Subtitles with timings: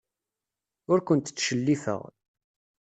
[0.91, 2.01] Ur kent-ttcellifeɣ.